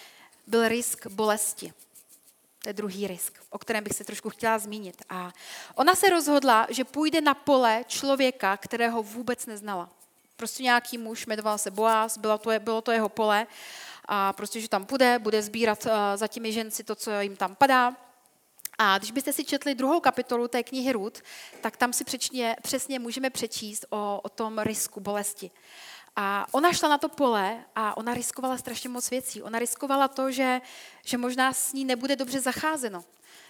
[0.47, 1.73] byl risk bolesti.
[2.63, 5.03] To je druhý risk, o kterém bych se trošku chtěla zmínit.
[5.09, 5.33] A
[5.75, 9.91] ona se rozhodla, že půjde na pole člověka, kterého vůbec neznala.
[10.37, 13.47] Prostě nějaký muž, jmenoval se Boaz, bylo to, bylo to jeho pole
[14.05, 17.55] a prostě, že tam půjde, bude sbírat uh, za těmi ženci to, co jim tam
[17.55, 17.97] padá.
[18.79, 21.23] A když byste si četli druhou kapitolu té knihy Ruth,
[21.61, 25.51] tak tam si přečně, přesně můžeme přečíst o, o tom risku bolesti.
[26.17, 29.43] A ona šla na to pole a ona riskovala strašně moc věcí.
[29.43, 30.61] Ona riskovala to, že,
[31.05, 33.05] že možná s ní nebude dobře zacházeno,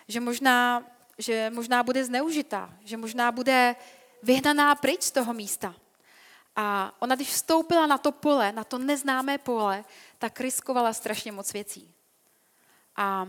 [0.08, 0.82] že možná,
[1.18, 3.76] že možná bude zneužitá, že možná bude
[4.22, 5.74] vyhnaná pryč z toho místa.
[6.56, 9.84] A ona, když vstoupila na to pole, na to neznámé pole,
[10.18, 11.94] tak riskovala strašně moc věcí.
[12.96, 13.28] A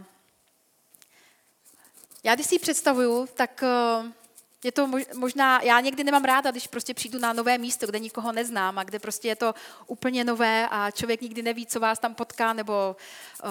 [2.24, 4.12] já když si ji představuju, tak, eh,
[4.64, 8.32] je to možná, já někdy nemám ráda, když prostě přijdu na nové místo, kde nikoho
[8.32, 9.56] neznám a kde prostě je to
[9.88, 12.96] úplně nové a člověk nikdy neví, co vás tam potká, nebo
[13.44, 13.50] uh,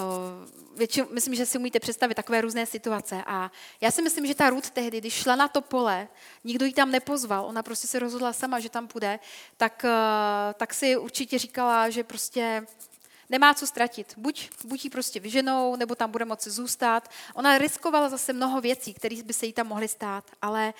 [0.78, 3.22] většinou, myslím, že si umíte představit takové různé situace.
[3.26, 6.08] A já si myslím, že ta Ruth tehdy, když šla na to pole,
[6.44, 9.18] nikdo ji tam nepozval, ona prostě se rozhodla sama, že tam půjde,
[9.56, 9.90] tak, uh,
[10.54, 12.66] tak si určitě říkala, že prostě
[13.30, 14.14] nemá co ztratit.
[14.16, 17.08] Buď, buď ji prostě vyženou, nebo tam bude moci zůstat.
[17.34, 20.74] Ona riskovala zase mnoho věcí, které by se jí tam mohly stát, ale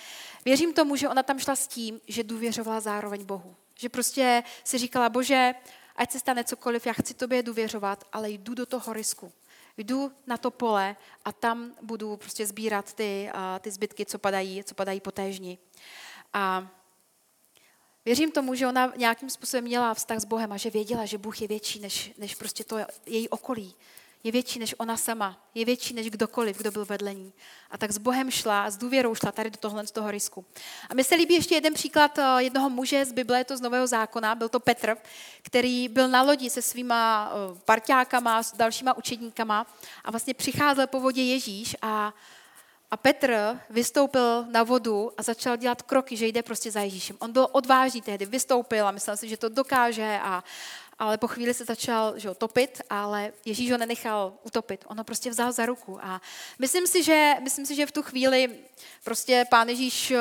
[0.44, 3.56] věřím tomu, že ona tam šla s tím, že důvěřovala zároveň Bohu.
[3.74, 5.54] Že prostě si říkala, bože,
[5.96, 9.32] ať se stane cokoliv, já chci tobě důvěřovat, ale jdu do toho risku.
[9.76, 14.64] Jdu na to pole a tam budu prostě sbírat ty, uh, ty zbytky, co padají,
[14.64, 15.58] co padají po téžni.
[16.32, 16.68] A
[18.04, 21.42] Věřím tomu, že ona nějakým způsobem měla vztah s Bohem a že věděla, že Bůh
[21.42, 23.74] je větší než, než prostě to její okolí.
[24.24, 25.48] Je větší než ona sama.
[25.54, 27.32] Je větší než kdokoliv, kdo byl vedle ní.
[27.70, 30.44] A tak s Bohem šla s důvěrou šla tady do tohle z toho risku.
[30.90, 33.86] A mi se líbí ještě jeden příklad eh, jednoho muže z Bible, to z Nového
[33.86, 34.96] zákona, byl to Petr,
[35.42, 39.66] který byl na lodi se svýma eh, parťákama, s dalšíma učedníkama
[40.04, 42.14] a vlastně přicházel po vodě Ježíš a
[42.90, 47.16] a Petr vystoupil na vodu a začal dělat kroky, že jde prostě za Ježíšem.
[47.20, 50.44] On byl odvážný tehdy, vystoupil a myslel si, že to dokáže, a,
[50.98, 54.84] ale po chvíli se začal že ho, topit, ale Ježíš ho nenechal utopit.
[54.86, 55.98] On ho prostě vzal za ruku.
[56.04, 56.20] A
[56.58, 58.58] myslím si, že, myslím si, že v tu chvíli
[59.04, 60.18] prostě pán Ježíš uh,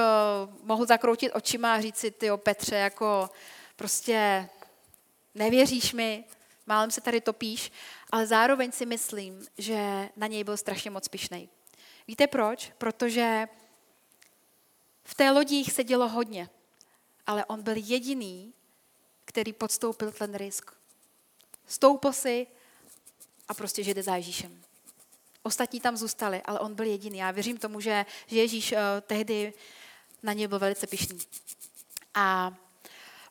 [0.63, 3.29] mohl zakroutit očima a říct si, ty Petře, jako
[3.75, 4.49] prostě
[5.35, 6.23] nevěříš mi,
[6.67, 7.71] málem se tady topíš,
[8.11, 11.49] ale zároveň si myslím, že na něj byl strašně moc pišnej.
[12.07, 12.71] Víte proč?
[12.77, 13.47] Protože
[15.03, 16.49] v té lodi jich se dělo hodně,
[17.27, 18.53] ale on byl jediný,
[19.25, 20.71] který podstoupil ten risk.
[21.67, 22.47] Stoupil si
[23.47, 24.61] a prostě žije za Ježíšem.
[25.43, 27.17] Ostatní tam zůstali, ale on byl jediný.
[27.17, 29.53] Já věřím tomu, že, Ježíš uh, tehdy
[30.23, 31.19] na něj byl velice pišný.
[32.13, 32.55] A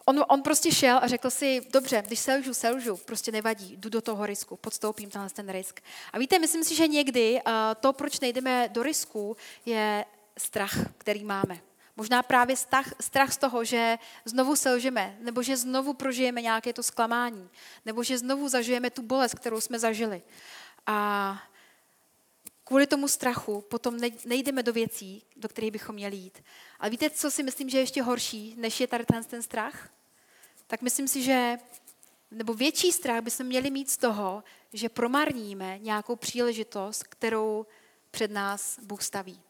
[0.09, 4.01] on, on prostě šel a řekl si, dobře, když selžu, selžu, prostě nevadí, jdu do
[4.01, 5.81] toho risku, podstoupím tenhle ten risk.
[6.13, 10.05] A víte, myslím si, že někdy uh, to, proč nejdeme do risku, je
[10.39, 11.61] strach, který máme.
[11.97, 16.83] Možná právě strach, strach z toho, že znovu selžeme, nebo že znovu prožijeme nějaké to
[16.83, 17.49] zklamání,
[17.85, 20.23] nebo že znovu zažijeme tu bolest, kterou jsme zažili.
[20.87, 21.39] A
[22.65, 26.45] kvůli tomu strachu potom nejdeme do věcí, do kterých bychom měli jít.
[26.79, 29.91] Ale víte, co si myslím, že je ještě horší, než je tady ten, ten strach?
[30.69, 31.57] Tak myslím si, že
[32.31, 37.67] nebo větší strach bychom měli mít z toho, že promarníme nějakou příležitost, kterou
[38.11, 39.41] před nás Bůh staví.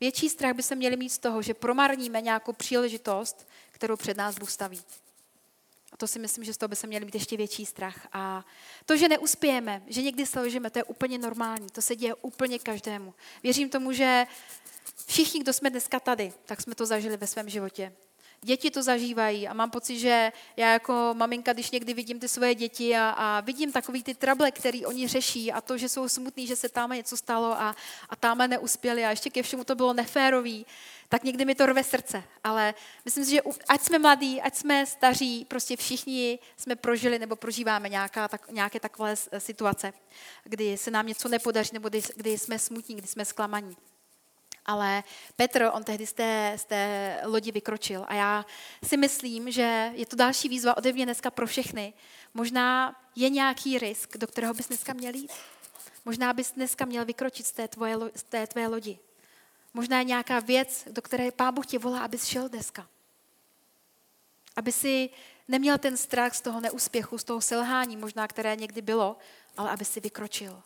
[0.00, 4.50] Větší strach bychom měli mít z toho, že promarníme nějakou příležitost, kterou před nás Bůh
[4.50, 4.82] staví.
[5.92, 8.08] A to si myslím, že z toho by se měli mít ještě větší strach.
[8.12, 8.44] A
[8.86, 11.70] to, že neuspějeme, že někdy selžeme, to je úplně normální.
[11.70, 13.14] To se děje úplně každému.
[13.42, 14.26] Věřím tomu, že
[15.06, 17.92] Všichni, kdo jsme dneska tady, tak jsme to zažili ve svém životě.
[18.44, 22.54] Děti to zažívají a mám pocit, že já jako maminka, když někdy vidím ty svoje
[22.54, 26.46] děti a, a vidím takový ty trable, který oni řeší a to, že jsou smutní,
[26.46, 27.76] že se tam něco stalo a,
[28.08, 30.66] a tam neuspěli a ještě ke všemu to bylo neférový,
[31.08, 32.22] tak někdy mi to rve srdce.
[32.44, 37.36] Ale myslím si, že ať jsme mladí, ať jsme staří, prostě všichni jsme prožili nebo
[37.36, 39.92] prožíváme nějaká, tak, nějaké takové situace,
[40.44, 43.76] kdy se nám něco nepodaří nebo kdy, kdy jsme smutní, kdy jsme zklamaní
[44.66, 45.02] ale
[45.36, 48.04] Petr, on tehdy z té, z té lodi vykročil.
[48.08, 48.46] A já
[48.84, 51.92] si myslím, že je to další výzva ode mě dneska pro všechny.
[52.34, 55.32] Možná je nějaký risk, do kterého bys dneska měl jít.
[56.04, 58.98] Možná bys dneska měl vykročit z té, tvoje, z té tvé lodi.
[59.74, 62.88] Možná je nějaká věc, do které Pán Bůh tě volá, abys šel dneska.
[64.56, 65.10] Aby si
[65.48, 69.16] neměl ten strach z toho neúspěchu, z toho selhání, možná které někdy bylo,
[69.56, 70.62] ale aby si vykročil.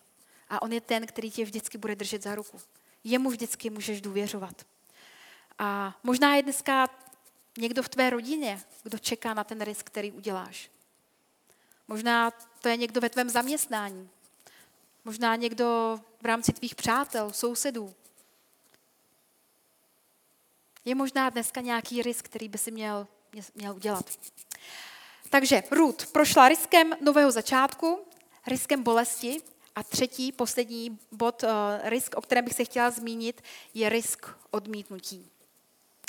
[0.49, 2.61] A on je ten, který tě vždycky bude držet za ruku
[3.05, 4.67] jemu vždycky můžeš důvěřovat.
[5.59, 6.89] A možná je dneska
[7.59, 10.71] někdo v tvé rodině, kdo čeká na ten risk, který uděláš.
[11.89, 12.31] Možná
[12.61, 14.11] to je někdo ve tvém zaměstnání.
[15.05, 17.95] Možná někdo v rámci tvých přátel, sousedů.
[20.85, 23.07] Je možná dneska nějaký risk, který by si měl,
[23.55, 24.19] měl udělat.
[25.31, 28.07] Takže Ruth prošla riskem nového začátku,
[28.47, 29.43] riskem bolesti,
[29.79, 31.51] a třetí, poslední bod, uh,
[31.83, 33.43] risk, o kterém bych se chtěla zmínit,
[33.75, 35.31] je risk odmítnutí.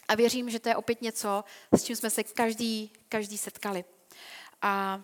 [0.08, 3.86] A věřím, že to je opět něco, s čím jsme se každý, každý setkali.
[4.62, 5.02] A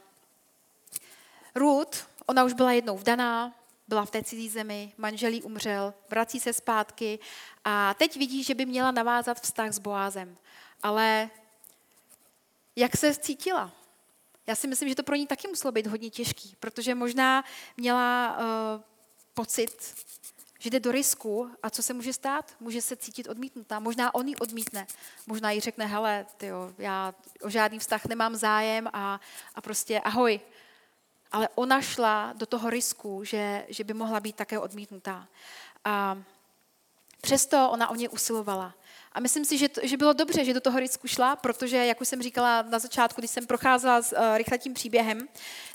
[1.56, 3.56] Ruth, ona už byla jednou vdaná,
[3.88, 7.20] byla v té cizí zemi, manželí umřel, vrací se zpátky
[7.64, 10.38] a teď vidí, že by měla navázat vztah s Boázem.
[10.84, 11.30] Ale
[12.76, 13.72] jak se cítila?
[14.48, 17.44] Já si myslím, že to pro ní taky muselo být hodně těžký, protože možná
[17.78, 18.82] měla uh,
[19.34, 19.96] pocit,
[20.60, 22.56] že jde do risku a co se může stát?
[22.60, 23.80] Může se cítit odmítnutá.
[23.80, 24.88] Možná on ji odmítne.
[25.28, 29.20] Možná jí řekne, hele, tyjo, já o žádný vztah nemám zájem a,
[29.56, 30.40] a prostě ahoj.
[31.32, 35.28] Ale ona šla do toho risku, že, že by mohla být také odmítnutá.
[35.84, 36.18] A
[37.22, 38.76] přesto ona o ně usilovala.
[39.16, 42.02] A myslím si, že, to, že bylo dobře, že do toho risku šla, protože, jak
[42.02, 45.28] už jsem říkala na začátku, když jsem procházela s uh, rychle tím příběhem,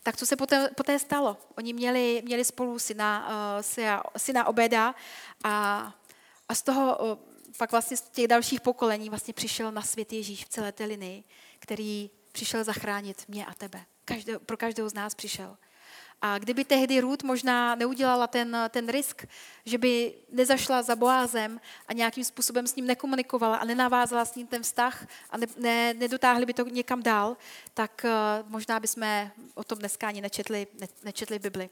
[0.03, 1.37] tak co se poté, poté stalo?
[1.59, 4.95] Oni měli, měli spolu syna, uh, syna, syna Obeda
[5.45, 5.95] a,
[6.49, 7.19] a z toho uh,
[7.57, 11.25] pak vlastně z těch dalších pokolení vlastně přišel na svět Ježíš v celé té linii,
[11.59, 13.85] který přišel zachránit mě a tebe.
[14.05, 15.57] Každé, pro každého z nás přišel.
[16.23, 19.27] A kdyby tehdy Ruth možná neudělala ten, ten risk,
[19.65, 24.47] že by nezašla za Boázem a nějakým způsobem s ním nekomunikovala a nenavázala s ním
[24.47, 27.37] ten vztah a ne, ne, nedotáhli by to někam dál,
[27.75, 31.71] tak uh, možná bychom o tom dneska ani nečetli, ne, nečetli Bibli.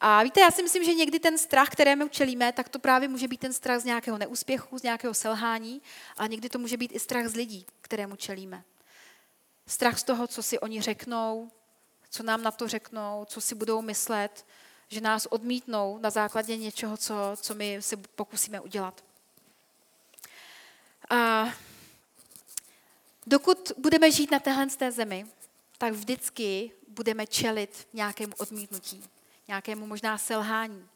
[0.00, 3.28] A víte, já si myslím, že někdy ten strach, kterému čelíme, tak to právě může
[3.28, 5.82] být ten strach z nějakého neúspěchu, z nějakého selhání,
[6.16, 8.64] ale někdy to může být i strach z lidí, kterému čelíme.
[9.66, 11.50] Strach z toho, co si oni řeknou,
[12.12, 14.46] co nám na to řeknou, co si budou myslet,
[14.88, 19.04] že nás odmítnou na základě něčeho, co, co my si pokusíme udělat.
[21.10, 21.48] A
[23.26, 25.26] dokud budeme žít na téhle té zemi,
[25.78, 29.04] tak vždycky budeme čelit nějakému odmítnutí,
[29.48, 30.88] nějakému možná selhání.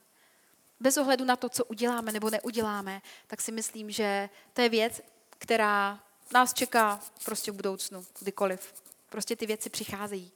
[0.80, 5.00] Bez ohledu na to, co uděláme nebo neuděláme, tak si myslím, že to je věc,
[5.38, 6.00] která
[6.34, 8.74] nás čeká prostě v budoucnu, kdykoliv.
[9.08, 10.32] Prostě ty věci přicházejí.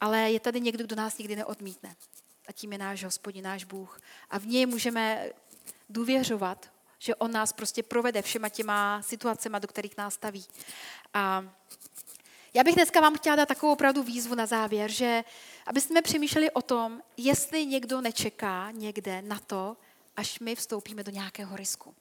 [0.00, 1.96] Ale je tady někdo, kdo nás nikdy neodmítne.
[2.48, 4.00] A tím je náš hospodin, náš Bůh.
[4.30, 5.30] A v něj můžeme
[5.88, 10.46] důvěřovat, že on nás prostě provede všema těma situacemi, do kterých nás staví.
[11.14, 11.44] A
[12.54, 15.24] já bych dneska vám chtěla dát takovou opravdu výzvu na závěr, že
[15.66, 19.76] abyste přemýšleli o tom, jestli někdo nečeká někde na to,
[20.16, 21.94] až my vstoupíme do nějakého risku.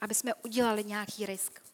[0.00, 1.69] Aby jsme udělali nějaký risk.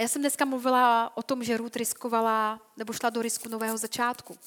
[0.00, 4.38] Já jsem dneska mluvila o tom, že Ruth riskovala, nebo šla do risku nového začátku.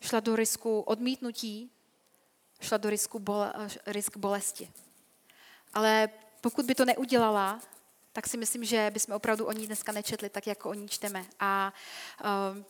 [0.00, 1.70] Šla do risku odmítnutí,
[2.60, 3.52] šla do risku bole,
[3.86, 4.70] risk bolesti.
[5.72, 6.08] Ale
[6.40, 7.60] pokud by to neudělala,
[8.12, 11.26] tak si myslím, že bychom opravdu o ní dneska nečetli tak, jako o ní čteme.
[11.40, 11.72] A
[12.24, 12.62] uh,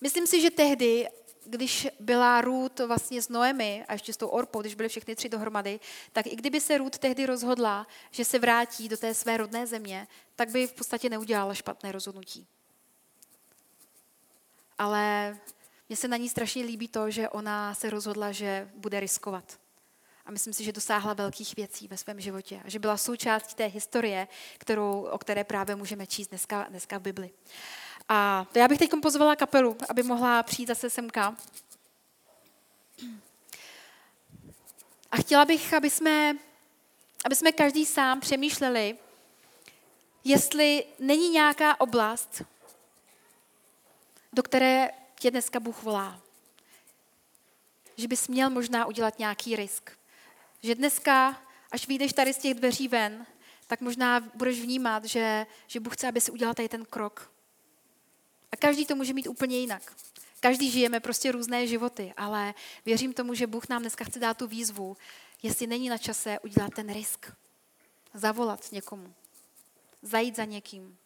[0.00, 1.08] myslím si, že tehdy
[1.46, 5.28] když byla Ruth vlastně s Noemi a ještě s tou Orpou, když byly všechny tři
[5.28, 5.80] dohromady,
[6.12, 10.08] tak i kdyby se Ruth tehdy rozhodla, že se vrátí do té své rodné země,
[10.36, 12.46] tak by v podstatě neudělala špatné rozhodnutí.
[14.78, 15.36] Ale
[15.88, 19.58] mně se na ní strašně líbí to, že ona se rozhodla, že bude riskovat.
[20.26, 22.60] A myslím si, že dosáhla velkých věcí ve svém životě.
[22.64, 24.28] A že byla součástí té historie,
[24.58, 27.30] kterou, o které právě můžeme číst dneska, dneska v Bibli.
[28.08, 31.36] A já bych teď pozvala kapelu, aby mohla přijít zase semka.
[35.10, 36.36] A chtěla bych, aby jsme,
[37.24, 38.98] aby jsme každý sám přemýšleli,
[40.24, 42.42] jestli není nějaká oblast,
[44.32, 46.20] do které tě dneska Bůh volá.
[47.96, 49.90] Že bys měl možná udělat nějaký risk.
[50.62, 53.26] Že dneska, až vyjdeš tady z těch dveří ven,
[53.66, 57.35] tak možná budeš vnímat, že, že Bůh chce, aby si udělal tady ten krok.
[58.52, 59.96] A každý to může mít úplně jinak.
[60.40, 62.54] Každý žijeme prostě různé životy, ale
[62.84, 64.96] věřím tomu, že Bůh nám dneska chce dát tu výzvu,
[65.42, 67.26] jestli není na čase udělat ten risk.
[68.14, 69.14] Zavolat někomu.
[70.02, 70.98] Zajít za někým.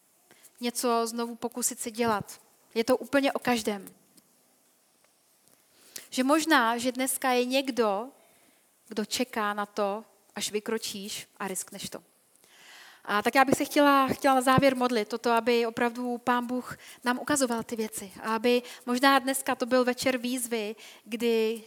[0.61, 2.41] Něco znovu pokusit se dělat.
[2.75, 3.95] Je to úplně o každém.
[6.11, 8.09] Že možná, že dneska je někdo,
[8.89, 12.10] kdo čeká na to, až vykročíš a riskneš to.
[13.05, 16.79] A tak já bych se chtěla, chtěla na závěr modlit, toto, aby opravdu Pán Bůh
[17.05, 18.13] nám ukazoval ty věci.
[18.23, 21.63] A aby možná dneska to byl večer výzvy, kdy,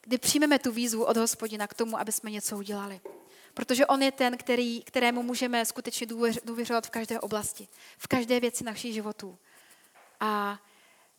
[0.00, 3.00] kdy přijmeme tu výzvu od hospodina k tomu, aby jsme něco udělali.
[3.54, 6.06] Protože on je ten, který, kterému můžeme skutečně
[6.44, 9.38] důvěřovat v každé oblasti, v každé věci našich životů.
[10.20, 10.58] A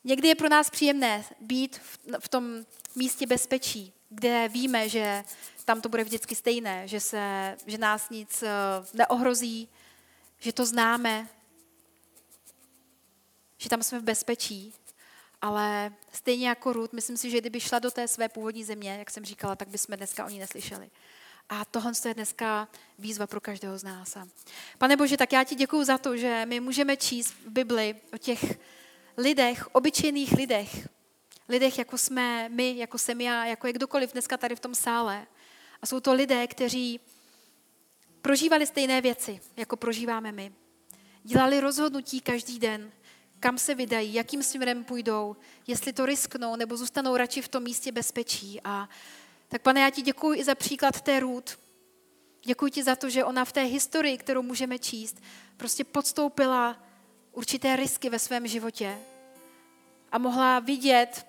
[0.03, 5.23] někdy je pro nás příjemné být v, v tom místě bezpečí, kde víme, že
[5.65, 8.49] tam to bude vždycky stejné, že, se, že nás nic eh,
[8.93, 9.69] neohrozí,
[10.39, 11.27] že to známe,
[13.57, 14.73] že tam jsme v bezpečí.
[15.41, 19.11] Ale stejně jako Ruth, myslím si, že kdyby šla do té své původní země, jak
[19.11, 20.89] jsem říkala, tak bychom dneska o ní neslyšeli.
[21.49, 22.67] A tohle je dneska
[22.99, 24.17] výzva pro každého z nás.
[24.77, 28.17] Pane Bože, tak já ti děkuji za to, že my můžeme číst v Bibli o
[28.17, 28.57] těch
[29.17, 30.87] lidech, obyčejných lidech,
[31.49, 35.27] lidech, jako jsme my, jako jsem já, jako je kdokoliv dneska tady v tom sále.
[35.81, 36.99] A jsou to lidé, kteří
[38.21, 40.53] prožívali stejné věci, jako prožíváme my.
[41.23, 42.91] Dělali rozhodnutí každý den,
[43.39, 45.35] kam se vydají, jakým směrem půjdou,
[45.67, 48.61] jestli to risknou nebo zůstanou radši v tom místě bezpečí.
[48.63, 48.89] A
[49.47, 51.59] Tak pane, já ti děkuji i za příklad té Růd.
[52.45, 55.21] Děkuji ti za to, že ona v té historii, kterou můžeme číst,
[55.57, 56.83] prostě podstoupila
[57.31, 58.97] určité risky ve svém životě
[60.11, 61.25] a mohla vidět,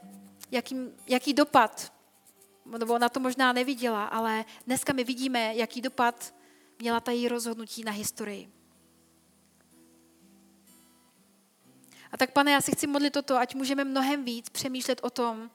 [0.51, 1.93] jaký, jaký dopad,
[2.79, 6.35] nebo ona to možná neviděla, ale dneska my vidíme, jaký dopad
[6.79, 8.49] měla ta její rozhodnutí na historii.
[12.13, 15.11] A tak, pane, já si chci modlit o to, ať můžeme mnohem víc přemýšlet o
[15.11, 15.51] tom,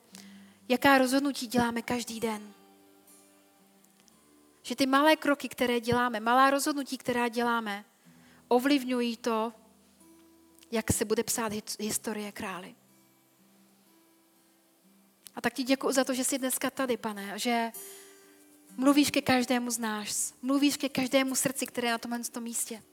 [0.69, 2.53] jaká rozhodnutí děláme každý den.
[4.61, 7.86] Že ty malé kroky, které děláme, malá rozhodnutí, která děláme,
[8.47, 9.53] ovlivňují to,
[10.72, 12.76] jak se bude psát historie králi.
[15.36, 17.72] A tak ti děkuji za to, že jsi dneska tady, pane, že
[18.78, 22.84] mluvíš ke každému z nás, mluvíš ke každému srdci, které je na tomhle místě.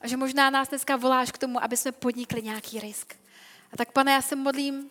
[0.00, 3.14] A že možná nás dneska voláš k tomu, aby jsme podnikli nějaký risk.
[3.72, 4.90] A tak, pane, já se modlím,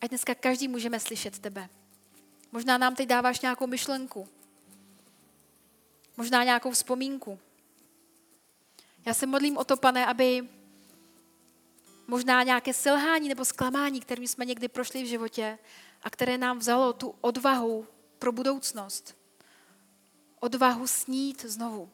[0.00, 1.68] ať dneska každý můžeme slyšet tebe.
[2.52, 4.28] Možná nám teď dáváš nějakou myšlenku.
[6.16, 7.38] Možná nějakou vzpomínku.
[9.06, 10.48] Já se modlím o to, pane, aby
[12.06, 15.58] možná nějaké selhání nebo zklamání, kterým jsme někdy prošli v životě
[16.02, 17.86] a které nám vzalo tu odvahu
[18.18, 19.16] pro budoucnost.
[20.40, 21.90] Odvahu snít znovu,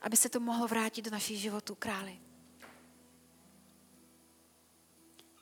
[0.00, 2.18] aby se to mohlo vrátit do našich životů, králi.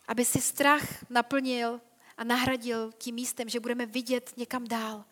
[0.08, 1.80] Aby si strach naplnil
[2.16, 5.04] a nahradil tím místem, že budeme vidět někam dál.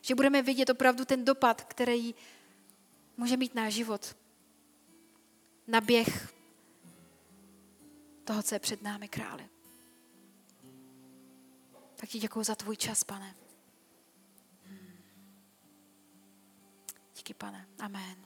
[0.00, 2.14] Že budeme vidět opravdu ten dopad, který
[3.16, 4.16] může mít náš život.
[5.66, 6.35] Na běh
[8.26, 9.48] toho, co je před námi, králi.
[11.96, 13.34] Tak ti děkuji za tvůj čas, pane.
[14.64, 15.04] Hmm.
[17.16, 17.68] Díky, pane.
[17.78, 18.25] Amen.